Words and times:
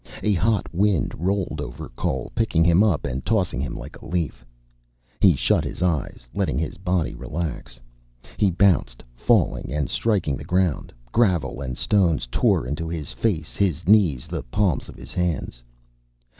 A 0.23 0.33
hot 0.33 0.65
wind 0.73 1.13
rolled 1.15 1.61
over 1.61 1.89
Cole, 1.89 2.31
picking 2.33 2.63
him 2.63 2.81
up 2.81 3.05
and 3.05 3.23
tossing 3.23 3.61
him 3.61 3.75
like 3.75 3.95
a 4.01 4.07
leaf. 4.07 4.43
He 5.19 5.35
shut 5.35 5.63
his 5.63 5.83
eyes, 5.83 6.27
letting 6.33 6.57
his 6.57 6.77
body 6.79 7.13
relax. 7.13 7.79
He 8.35 8.49
bounced, 8.49 9.03
falling 9.13 9.71
and 9.71 9.87
striking 9.91 10.37
the 10.37 10.43
ground. 10.43 10.91
Gravel 11.11 11.61
and 11.61 11.77
stones 11.77 12.27
tore 12.31 12.65
into 12.65 12.89
his 12.89 13.13
face, 13.13 13.55
his 13.55 13.87
knees, 13.87 14.25
the 14.25 14.41
palms 14.41 14.89
of 14.89 14.95
his 14.95 15.13
hands. 15.13 15.61